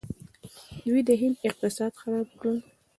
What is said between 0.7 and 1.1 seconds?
دوی د